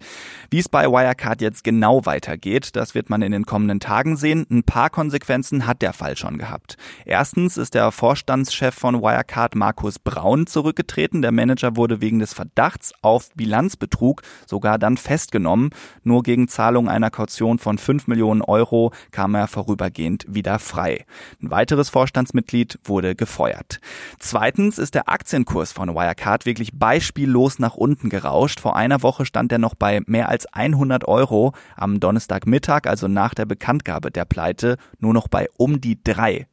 Wie 0.50 0.60
es 0.60 0.70
bei 0.70 0.86
Wirecard 0.86 1.42
jetzt 1.42 1.66
genau 1.66 2.06
weitergeht, 2.06 2.78
das 2.78 2.96
wird 2.96 3.10
man 3.10 3.22
in 3.22 3.34
den 3.34 3.46
kommenden 3.46 3.82
Tagen 3.82 4.16
sehen. 4.16 4.48
Ein 4.50 4.64
paar 4.64 4.90
Konsequenzen 4.90 5.68
hat 5.68 5.82
der 5.82 5.92
Fall 5.92 6.16
schon 6.16 6.38
gehabt. 6.38 6.78
Erstens 7.04 7.58
ist 7.58 7.74
der 7.74 7.92
Vorstandschef 7.92 8.74
von 8.74 9.02
Wirecard 9.02 9.56
Markus 9.56 10.00
Braun 10.00 10.48
zurückgetreten. 10.48 11.22
Der 11.22 11.34
Manager 11.34 11.76
wurde 11.76 12.00
wegen 12.00 12.20
des 12.20 12.34
Verdachts 12.34 12.94
auf 13.02 13.28
Bilanzbetrug 13.36 14.22
sogar 14.46 14.80
dann 14.80 14.96
festgenommen. 14.96 15.72
Nur 16.06 16.24
gegen 16.24 16.48
Zahlung 16.48 16.88
einer 16.88 17.10
Kaution 17.26 17.58
von 17.58 17.80
5 17.80 18.06
Millionen 18.06 18.44
Euro 18.44 18.92
kam 19.10 19.34
er 19.34 19.48
vorübergehend 19.48 20.28
wieder 20.30 20.60
frei. 20.60 21.06
Ein 21.42 21.50
weiteres 21.50 21.90
Vorstandsmitglied 21.90 22.78
wurde 22.84 23.16
gefeuert. 23.16 23.80
Zweitens 24.20 24.78
ist 24.78 24.94
der 24.94 25.10
Aktienkurs 25.10 25.72
von 25.72 25.96
Wirecard 25.96 26.46
wirklich 26.46 26.78
beispiellos 26.78 27.58
nach 27.58 27.74
unten 27.74 28.10
gerauscht. 28.10 28.60
Vor 28.60 28.76
einer 28.76 29.02
Woche 29.02 29.26
stand 29.26 29.52
er 29.52 29.58
noch 29.58 29.74
bei 29.74 30.02
mehr 30.06 30.30
als 30.30 30.46
100 30.54 31.08
Euro. 31.08 31.54
Am 31.76 32.00
Donnerstagmittag, 32.00 32.82
also 32.86 33.08
nach 33.08 33.34
der 33.34 33.48
Bekanntgabe 33.48 34.12
der 34.12 34.26
Pleite, 34.26 34.78
nur 35.00 35.16
noch 35.16 35.28
bei 35.28 35.48
um 35.58 35.82
die 35.82 36.04
drei. 36.04 36.46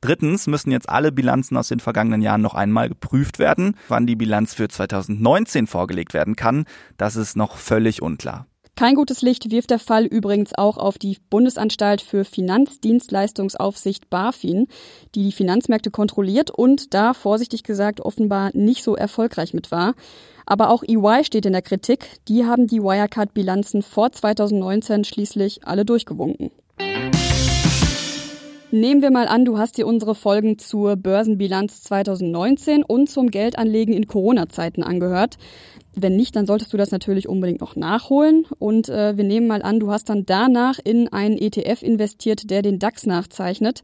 Drittens 0.00 0.46
müssen 0.46 0.70
jetzt 0.70 0.88
alle 0.88 1.12
Bilanzen 1.12 1.58
aus 1.58 1.68
den 1.68 1.80
vergangenen 1.80 2.22
Jahren 2.22 2.40
noch 2.40 2.54
einmal 2.54 2.88
geprüft 2.88 3.38
werden. 3.38 3.76
Wann 3.88 4.06
die 4.06 4.16
Bilanz 4.16 4.54
für 4.54 4.68
2019 4.68 5.66
vorgelegt 5.66 6.14
werden 6.14 6.34
kann, 6.34 6.64
das 6.96 7.14
ist 7.16 7.36
noch 7.36 7.58
völlig 7.58 8.00
unklar. 8.00 8.46
Kein 8.76 8.96
gutes 8.96 9.22
Licht 9.22 9.52
wirft 9.52 9.70
der 9.70 9.78
Fall 9.78 10.04
übrigens 10.04 10.52
auch 10.52 10.78
auf 10.78 10.98
die 10.98 11.18
Bundesanstalt 11.30 12.00
für 12.00 12.24
Finanzdienstleistungsaufsicht 12.24 14.10
BaFin, 14.10 14.66
die 15.14 15.24
die 15.24 15.32
Finanzmärkte 15.32 15.92
kontrolliert 15.92 16.50
und 16.50 16.92
da 16.92 17.14
vorsichtig 17.14 17.62
gesagt 17.62 18.00
offenbar 18.00 18.50
nicht 18.52 18.82
so 18.82 18.96
erfolgreich 18.96 19.54
mit 19.54 19.70
war. 19.70 19.94
Aber 20.44 20.70
auch 20.70 20.82
EY 20.82 21.22
steht 21.22 21.46
in 21.46 21.52
der 21.52 21.62
Kritik. 21.62 22.06
Die 22.26 22.46
haben 22.46 22.66
die 22.66 22.82
Wirecard-Bilanzen 22.82 23.82
vor 23.82 24.10
2019 24.10 25.04
schließlich 25.04 25.64
alle 25.64 25.84
durchgewunken. 25.84 26.50
Nehmen 28.74 29.02
wir 29.02 29.12
mal 29.12 29.28
an, 29.28 29.44
du 29.44 29.56
hast 29.56 29.78
dir 29.78 29.86
unsere 29.86 30.16
Folgen 30.16 30.58
zur 30.58 30.96
Börsenbilanz 30.96 31.84
2019 31.84 32.82
und 32.82 33.08
zum 33.08 33.30
Geldanlegen 33.30 33.94
in 33.94 34.08
Corona-Zeiten 34.08 34.82
angehört. 34.82 35.38
Wenn 35.94 36.16
nicht, 36.16 36.34
dann 36.34 36.44
solltest 36.44 36.72
du 36.72 36.76
das 36.76 36.90
natürlich 36.90 37.28
unbedingt 37.28 37.60
noch 37.60 37.76
nachholen. 37.76 38.46
Und 38.58 38.88
äh, 38.88 39.16
wir 39.16 39.22
nehmen 39.22 39.46
mal 39.46 39.62
an, 39.62 39.78
du 39.78 39.92
hast 39.92 40.08
dann 40.08 40.26
danach 40.26 40.80
in 40.82 41.06
einen 41.06 41.38
ETF 41.38 41.84
investiert, 41.84 42.50
der 42.50 42.62
den 42.62 42.80
DAX 42.80 43.06
nachzeichnet. 43.06 43.82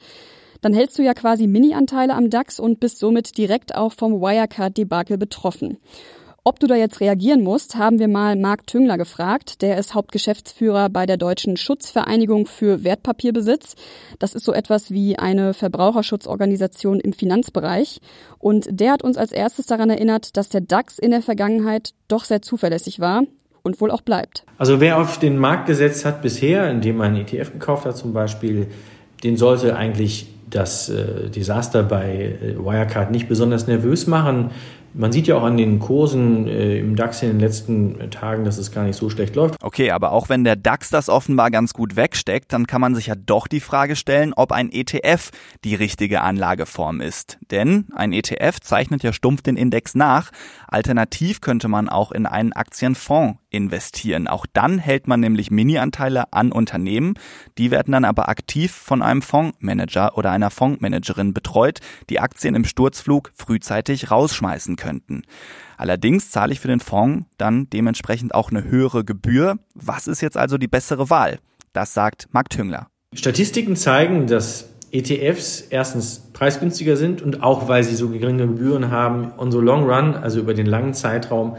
Dann 0.60 0.74
hältst 0.74 0.98
du 0.98 1.04
ja 1.04 1.14
quasi 1.14 1.46
Mini-Anteile 1.46 2.16
am 2.16 2.28
DAX 2.28 2.58
und 2.58 2.80
bist 2.80 2.98
somit 2.98 3.38
direkt 3.38 3.76
auch 3.76 3.92
vom 3.92 4.20
Wirecard-Debakel 4.20 5.18
betroffen. 5.18 5.78
Ob 6.42 6.58
du 6.58 6.66
da 6.66 6.74
jetzt 6.74 7.00
reagieren 7.00 7.42
musst, 7.42 7.76
haben 7.76 7.98
wir 7.98 8.08
mal 8.08 8.34
Marc 8.34 8.66
Tüngler 8.66 8.96
gefragt. 8.96 9.60
Der 9.60 9.76
ist 9.76 9.94
Hauptgeschäftsführer 9.94 10.88
bei 10.88 11.04
der 11.04 11.18
Deutschen 11.18 11.58
Schutzvereinigung 11.58 12.46
für 12.46 12.82
Wertpapierbesitz. 12.82 13.74
Das 14.18 14.34
ist 14.34 14.46
so 14.46 14.54
etwas 14.54 14.90
wie 14.90 15.18
eine 15.18 15.52
Verbraucherschutzorganisation 15.52 16.98
im 16.98 17.12
Finanzbereich. 17.12 18.00
Und 18.38 18.68
der 18.70 18.92
hat 18.92 19.02
uns 19.02 19.18
als 19.18 19.32
erstes 19.32 19.66
daran 19.66 19.90
erinnert, 19.90 20.38
dass 20.38 20.48
der 20.48 20.62
DAX 20.62 20.98
in 20.98 21.10
der 21.10 21.20
Vergangenheit 21.20 21.90
doch 22.08 22.24
sehr 22.24 22.40
zuverlässig 22.40 23.00
war 23.00 23.24
und 23.62 23.78
wohl 23.82 23.90
auch 23.90 24.00
bleibt. 24.00 24.46
Also 24.56 24.80
wer 24.80 24.98
auf 24.98 25.18
den 25.18 25.36
Markt 25.36 25.66
gesetzt 25.66 26.06
hat 26.06 26.22
bisher, 26.22 26.70
indem 26.70 26.96
man 26.96 27.16
ETF 27.16 27.52
gekauft 27.52 27.84
hat 27.84 27.98
zum 27.98 28.14
Beispiel, 28.14 28.68
den 29.22 29.36
sollte 29.36 29.76
eigentlich 29.76 30.28
das 30.48 30.88
äh, 30.88 31.28
Desaster 31.28 31.82
bei 31.82 32.38
äh, 32.42 32.56
Wirecard 32.56 33.10
nicht 33.10 33.28
besonders 33.28 33.66
nervös 33.66 34.06
machen. 34.06 34.50
Man 34.92 35.12
sieht 35.12 35.28
ja 35.28 35.36
auch 35.36 35.44
an 35.44 35.56
den 35.56 35.78
Kursen 35.78 36.48
äh, 36.48 36.78
im 36.78 36.96
DAX 36.96 37.22
in 37.22 37.28
den 37.28 37.40
letzten 37.40 38.10
Tagen, 38.10 38.44
dass 38.44 38.58
es 38.58 38.72
gar 38.72 38.84
nicht 38.84 38.96
so 38.96 39.08
schlecht 39.08 39.36
läuft. 39.36 39.54
Okay, 39.62 39.92
aber 39.92 40.10
auch 40.10 40.28
wenn 40.28 40.42
der 40.42 40.56
DAX 40.56 40.90
das 40.90 41.08
offenbar 41.08 41.50
ganz 41.52 41.72
gut 41.72 41.94
wegsteckt, 41.94 42.52
dann 42.52 42.66
kann 42.66 42.80
man 42.80 42.96
sich 42.96 43.06
ja 43.06 43.14
doch 43.14 43.46
die 43.46 43.60
Frage 43.60 43.94
stellen, 43.94 44.32
ob 44.34 44.50
ein 44.50 44.72
ETF 44.72 45.30
die 45.64 45.76
richtige 45.76 46.22
Anlageform 46.22 47.00
ist. 47.00 47.38
Denn 47.50 47.86
ein 47.94 48.12
ETF 48.12 48.60
zeichnet 48.60 49.04
ja 49.04 49.12
stumpf 49.12 49.42
den 49.42 49.56
Index 49.56 49.94
nach. 49.94 50.30
Alternativ 50.66 51.40
könnte 51.40 51.68
man 51.68 51.88
auch 51.88 52.10
in 52.10 52.26
einen 52.26 52.52
Aktienfonds 52.52 53.38
investieren. 53.50 54.28
Auch 54.28 54.46
dann 54.52 54.78
hält 54.78 55.08
man 55.08 55.20
nämlich 55.20 55.50
Mini-Anteile 55.50 56.32
an 56.32 56.52
Unternehmen. 56.52 57.14
Die 57.58 57.70
werden 57.70 57.92
dann 57.92 58.04
aber 58.04 58.28
aktiv 58.28 58.72
von 58.72 59.02
einem 59.02 59.22
Fondsmanager 59.22 60.16
oder 60.16 60.30
einer 60.30 60.50
Fondsmanagerin 60.50 61.34
betreut, 61.34 61.80
die 62.08 62.20
Aktien 62.20 62.54
im 62.54 62.64
Sturzflug 62.64 63.32
frühzeitig 63.34 64.10
rausschmeißen 64.10 64.76
könnten. 64.80 65.22
Allerdings 65.76 66.32
zahle 66.32 66.52
ich 66.52 66.58
für 66.58 66.66
den 66.66 66.80
Fonds 66.80 67.26
dann 67.38 67.70
dementsprechend 67.70 68.34
auch 68.34 68.50
eine 68.50 68.64
höhere 68.64 69.04
Gebühr. 69.04 69.58
Was 69.74 70.08
ist 70.08 70.20
jetzt 70.20 70.36
also 70.36 70.58
die 70.58 70.66
bessere 70.66 71.08
Wahl? 71.08 71.38
Das 71.72 71.94
sagt 71.94 72.26
Marc 72.32 72.50
Tüngler. 72.50 72.88
Statistiken 73.14 73.76
zeigen, 73.76 74.26
dass 74.26 74.70
ETFs 74.90 75.60
erstens 75.60 76.30
preisgünstiger 76.32 76.96
sind 76.96 77.22
und 77.22 77.44
auch 77.44 77.68
weil 77.68 77.84
sie 77.84 77.94
so 77.94 78.08
geringe 78.08 78.48
Gebühren 78.48 78.90
haben, 78.90 79.30
on 79.38 79.52
the 79.52 79.58
long 79.58 79.84
run, 79.84 80.14
also 80.14 80.40
über 80.40 80.54
den 80.54 80.66
langen 80.66 80.94
Zeitraum, 80.94 81.56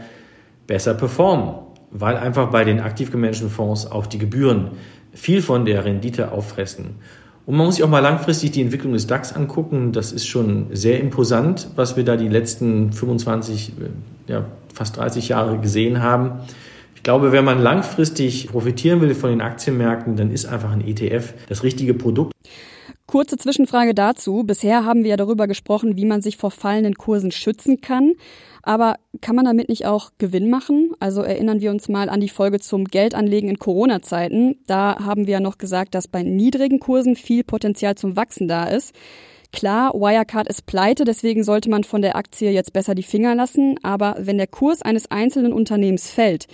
besser 0.66 0.92
performen 0.92 1.54
weil 1.92 2.16
einfach 2.16 2.50
bei 2.50 2.64
den 2.64 2.80
aktiv 2.80 3.12
gemanagten 3.12 3.50
Fonds 3.50 3.86
auch 3.86 4.06
die 4.06 4.18
Gebühren 4.18 4.72
viel 5.12 5.42
von 5.42 5.66
der 5.66 5.84
Rendite 5.84 6.32
auffressen. 6.32 6.96
Und 7.44 7.56
man 7.56 7.66
muss 7.66 7.76
sich 7.76 7.84
auch 7.84 7.88
mal 7.88 8.00
langfristig 8.00 8.52
die 8.52 8.62
Entwicklung 8.62 8.92
des 8.92 9.06
DAX 9.06 9.32
angucken. 9.32 9.92
Das 9.92 10.12
ist 10.12 10.26
schon 10.26 10.66
sehr 10.72 11.00
imposant, 11.00 11.68
was 11.74 11.96
wir 11.96 12.04
da 12.04 12.16
die 12.16 12.28
letzten 12.28 12.92
25, 12.92 13.72
ja, 14.28 14.44
fast 14.72 14.96
30 14.96 15.28
Jahre 15.28 15.58
gesehen 15.58 16.02
haben. 16.02 16.40
Ich 16.94 17.02
glaube, 17.02 17.32
wenn 17.32 17.44
man 17.44 17.60
langfristig 17.60 18.46
profitieren 18.46 19.00
will 19.00 19.14
von 19.16 19.30
den 19.30 19.40
Aktienmärkten, 19.40 20.14
dann 20.14 20.30
ist 20.30 20.46
einfach 20.46 20.70
ein 20.70 20.86
ETF 20.86 21.34
das 21.48 21.64
richtige 21.64 21.94
Produkt. 21.94 22.32
Kurze 23.12 23.36
Zwischenfrage 23.36 23.92
dazu. 23.92 24.42
Bisher 24.42 24.86
haben 24.86 25.02
wir 25.02 25.10
ja 25.10 25.16
darüber 25.18 25.46
gesprochen, 25.46 25.98
wie 25.98 26.06
man 26.06 26.22
sich 26.22 26.38
vor 26.38 26.50
fallenden 26.50 26.94
Kursen 26.94 27.30
schützen 27.30 27.82
kann. 27.82 28.14
Aber 28.62 28.94
kann 29.20 29.36
man 29.36 29.44
damit 29.44 29.68
nicht 29.68 29.84
auch 29.84 30.12
Gewinn 30.16 30.48
machen? 30.48 30.92
Also 30.98 31.20
erinnern 31.20 31.60
wir 31.60 31.72
uns 31.72 31.90
mal 31.90 32.08
an 32.08 32.20
die 32.20 32.30
Folge 32.30 32.58
zum 32.58 32.86
Geldanlegen 32.86 33.50
in 33.50 33.58
Corona-Zeiten. 33.58 34.62
Da 34.66 35.04
haben 35.04 35.26
wir 35.26 35.34
ja 35.34 35.40
noch 35.40 35.58
gesagt, 35.58 35.94
dass 35.94 36.08
bei 36.08 36.22
niedrigen 36.22 36.80
Kursen 36.80 37.14
viel 37.14 37.44
Potenzial 37.44 37.96
zum 37.96 38.16
Wachsen 38.16 38.48
da 38.48 38.64
ist. 38.64 38.94
Klar, 39.52 39.92
Wirecard 39.92 40.48
ist 40.48 40.64
pleite, 40.64 41.04
deswegen 41.04 41.44
sollte 41.44 41.68
man 41.68 41.84
von 41.84 42.00
der 42.00 42.16
Aktie 42.16 42.50
jetzt 42.50 42.72
besser 42.72 42.94
die 42.94 43.02
Finger 43.02 43.34
lassen. 43.34 43.74
Aber 43.82 44.16
wenn 44.20 44.38
der 44.38 44.46
Kurs 44.46 44.80
eines 44.80 45.10
einzelnen 45.10 45.52
Unternehmens 45.52 46.08
fällt, 46.08 46.46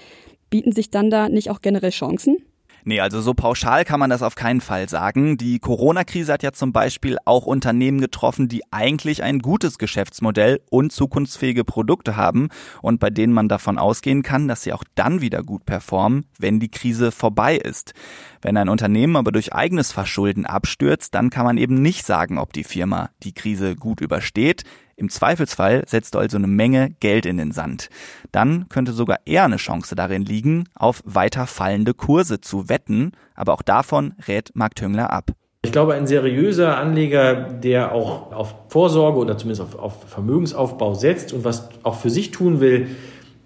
bieten 0.50 0.72
sich 0.72 0.90
dann 0.90 1.08
da 1.08 1.28
nicht 1.28 1.50
auch 1.50 1.60
generell 1.60 1.90
Chancen? 1.90 2.38
Nee, 2.84 3.00
also 3.00 3.20
so 3.20 3.34
pauschal 3.34 3.84
kann 3.84 4.00
man 4.00 4.10
das 4.10 4.22
auf 4.22 4.34
keinen 4.34 4.60
Fall 4.60 4.88
sagen. 4.88 5.36
Die 5.36 5.58
Corona-Krise 5.58 6.32
hat 6.32 6.42
ja 6.42 6.52
zum 6.52 6.72
Beispiel 6.72 7.18
auch 7.24 7.46
Unternehmen 7.46 8.00
getroffen, 8.00 8.48
die 8.48 8.62
eigentlich 8.70 9.22
ein 9.22 9.40
gutes 9.40 9.78
Geschäftsmodell 9.78 10.60
und 10.70 10.92
zukunftsfähige 10.92 11.64
Produkte 11.64 12.16
haben 12.16 12.48
und 12.80 13.00
bei 13.00 13.10
denen 13.10 13.32
man 13.32 13.48
davon 13.48 13.78
ausgehen 13.78 14.22
kann, 14.22 14.48
dass 14.48 14.62
sie 14.62 14.72
auch 14.72 14.84
dann 14.94 15.20
wieder 15.20 15.42
gut 15.42 15.66
performen, 15.66 16.26
wenn 16.38 16.60
die 16.60 16.70
Krise 16.70 17.12
vorbei 17.12 17.56
ist. 17.56 17.94
Wenn 18.40 18.56
ein 18.56 18.68
Unternehmen 18.68 19.16
aber 19.16 19.32
durch 19.32 19.52
eigenes 19.52 19.92
Verschulden 19.92 20.46
abstürzt, 20.46 21.14
dann 21.14 21.30
kann 21.30 21.44
man 21.44 21.58
eben 21.58 21.82
nicht 21.82 22.06
sagen, 22.06 22.38
ob 22.38 22.52
die 22.52 22.64
Firma 22.64 23.10
die 23.22 23.34
Krise 23.34 23.76
gut 23.76 24.00
übersteht. 24.00 24.64
Im 24.98 25.10
Zweifelsfall 25.10 25.84
setzt 25.86 26.16
du 26.16 26.18
also 26.18 26.38
eine 26.38 26.48
Menge 26.48 26.90
Geld 26.98 27.24
in 27.24 27.36
den 27.36 27.52
Sand. 27.52 27.88
Dann 28.32 28.68
könnte 28.68 28.90
sogar 28.90 29.18
eher 29.26 29.44
eine 29.44 29.56
Chance 29.56 29.94
darin 29.94 30.24
liegen, 30.24 30.64
auf 30.74 31.02
weiter 31.04 31.46
fallende 31.46 31.94
Kurse 31.94 32.40
zu 32.40 32.68
wetten, 32.68 33.12
aber 33.36 33.52
auch 33.52 33.62
davon 33.62 34.14
rät 34.26 34.50
Mark 34.54 34.74
Tüngler 34.74 35.12
ab. 35.12 35.30
Ich 35.62 35.70
glaube, 35.70 35.94
ein 35.94 36.08
seriöser 36.08 36.78
Anleger, 36.78 37.34
der 37.36 37.92
auch 37.92 38.32
auf 38.32 38.56
Vorsorge 38.70 39.18
oder 39.18 39.38
zumindest 39.38 39.62
auf, 39.62 39.78
auf 39.78 40.02
Vermögensaufbau 40.08 40.94
setzt 40.94 41.32
und 41.32 41.44
was 41.44 41.68
auch 41.84 41.94
für 41.94 42.10
sich 42.10 42.32
tun 42.32 42.58
will, 42.58 42.88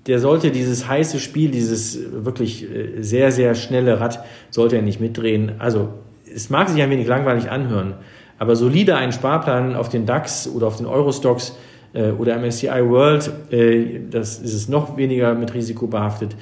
der 0.07 0.21
sollte 0.21 0.53
dieses 0.53 0.89
heiße 0.89 1.21
Spiel, 1.21 1.51
dieses 1.51 1.99
wirklich 2.25 2.65
äh, 2.65 3.03
sehr, 3.03 3.31
sehr 3.31 3.55
schnelle 3.55 4.01
Rad, 4.01 4.25
sollte 4.49 4.77
er 4.77 4.83
nicht 4.83 5.01
mitdrehen. 5.01 5.57
Also 5.59 5.91
es 6.35 6.49
mag 6.49 6.71
sich 6.71 6.83
ein 6.83 6.89
wenig 6.89 7.07
langweilig 7.07 7.51
anhören, 7.51 7.97
aber 8.43 8.57
solide 8.57 8.97
einen 8.97 9.13
Sparplan 9.13 9.77
auf 9.77 9.89
den 9.89 10.05
DAX 10.05 10.49
oder 10.49 10.67
auf 10.67 10.77
den 10.77 10.87
Eurostocks 10.87 11.57
äh, 11.93 12.11
oder 12.11 12.37
MSCI 12.41 12.89
World, 12.89 13.31
äh, 13.53 14.01
das 14.11 14.41
ist 14.41 14.53
es 14.53 14.69
noch 14.69 14.97
weniger 14.97 15.33
mit 15.35 15.55
Risiko 15.55 15.87
behaftet. 15.87 16.35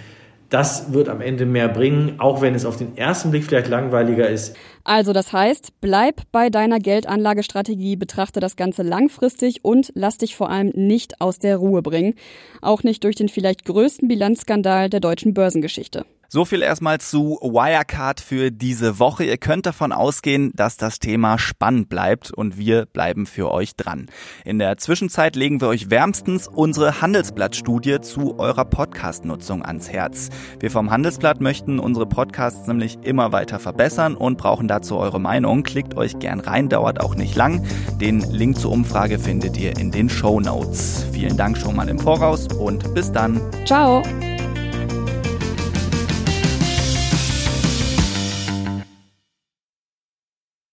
Das 0.49 0.95
wird 0.95 1.11
am 1.11 1.21
Ende 1.21 1.45
mehr 1.45 1.69
bringen, 1.69 2.15
auch 2.17 2.41
wenn 2.41 2.55
es 2.55 2.65
auf 2.65 2.79
den 2.79 2.97
ersten 2.97 3.31
Blick 3.31 3.45
vielleicht 3.45 3.69
langweiliger 3.69 4.27
ist. 4.31 4.57
Also 4.83 5.13
das 5.13 5.35
heißt, 5.35 5.75
bleib 5.83 6.23
bei 6.33 6.49
deiner 6.49 6.79
Geldanlagestrategie, 6.79 7.97
betrachte 7.97 8.41
das 8.41 8.57
Ganze 8.57 8.83
langfristig 8.83 9.63
und 9.63 9.93
lass 9.95 10.17
dich 10.17 10.37
vor 10.37 10.49
allem 10.49 10.73
nicht 10.75 11.21
aus 11.21 11.39
der 11.39 11.59
Ruhe 11.59 11.83
bringen. 11.83 12.15
Auch 12.63 12.83
nicht 12.83 13.05
durch 13.05 13.17
den 13.17 13.29
vielleicht 13.29 13.67
größten 13.67 14.09
Bilanzskandal 14.09 14.89
der 14.89 15.01
deutschen 15.01 15.35
Börsengeschichte. 15.35 16.07
So 16.33 16.45
viel 16.45 16.63
erstmal 16.63 17.01
zu 17.01 17.41
Wirecard 17.43 18.21
für 18.21 18.53
diese 18.53 19.01
Woche. 19.01 19.25
Ihr 19.25 19.37
könnt 19.37 19.67
davon 19.67 19.91
ausgehen, 19.91 20.53
dass 20.55 20.77
das 20.77 21.01
Thema 21.01 21.41
spannend 21.41 21.89
bleibt 21.89 22.31
und 22.31 22.57
wir 22.57 22.87
bleiben 22.87 23.27
für 23.27 23.51
euch 23.51 23.75
dran. 23.75 24.07
In 24.45 24.61
der 24.61 24.77
Zwischenzeit 24.77 25.35
legen 25.35 25.61
wir 25.61 25.67
euch 25.67 25.91
wärmstens 25.91 26.47
unsere 26.47 27.01
Handelsblatt-Studie 27.01 28.01
zu 28.01 28.39
eurer 28.39 28.65
Podcast-Nutzung 28.65 29.65
ans 29.65 29.89
Herz. 29.89 30.29
Wir 30.61 30.71
vom 30.71 30.93
Handelsblatt 30.93 31.41
möchten 31.41 31.81
unsere 31.81 32.07
Podcasts 32.07 32.69
nämlich 32.69 33.01
immer 33.03 33.33
weiter 33.33 33.59
verbessern 33.59 34.15
und 34.15 34.39
brauchen 34.39 34.69
dazu 34.69 34.99
eure 34.99 35.19
Meinung. 35.19 35.65
Klickt 35.65 35.97
euch 35.97 36.21
gern 36.21 36.39
rein, 36.39 36.69
dauert 36.69 37.01
auch 37.01 37.17
nicht 37.17 37.35
lang. 37.35 37.67
Den 38.01 38.21
Link 38.21 38.57
zur 38.57 38.71
Umfrage 38.71 39.19
findet 39.19 39.57
ihr 39.57 39.77
in 39.77 39.91
den 39.91 40.09
Show 40.09 40.39
Notes. 40.39 41.07
Vielen 41.11 41.37
Dank 41.37 41.59
schon 41.59 41.75
mal 41.75 41.89
im 41.89 41.99
Voraus 41.99 42.47
und 42.47 42.95
bis 42.95 43.11
dann. 43.11 43.41
Ciao. 43.67 44.05